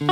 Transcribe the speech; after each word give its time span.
mẹ 0.00 0.08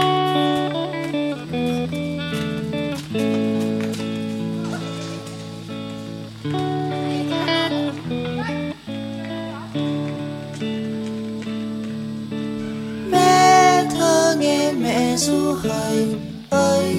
thơ 13.90 14.36
nghe 14.40 14.72
mẹ 14.72 15.16
du 15.16 15.54
hành 15.54 16.14
ấy 16.50 16.94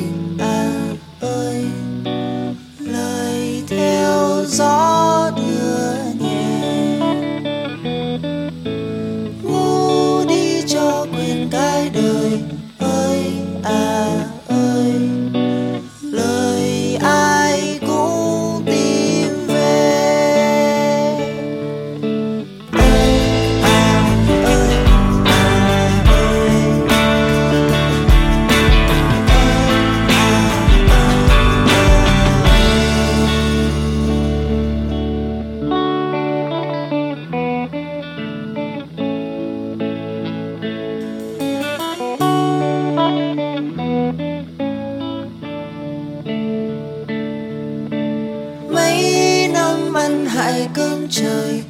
hại 50.26 50.70
cơn 50.73 51.07
trời. 51.09 51.63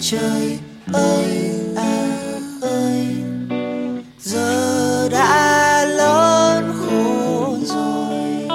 trời 0.00 0.58
ơi 0.92 1.50
à 1.76 2.08
ơi. 2.62 3.06
Giờ 4.20 5.08
đã 5.08 5.84
lớn 5.84 6.72
khôn 6.80 7.64
rồi. 7.64 8.48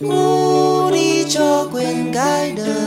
Ngu 0.00 0.90
đi 0.90 1.24
cho 1.28 1.68
quên 1.72 2.12
cái 2.14 2.52
đời. 2.56 2.79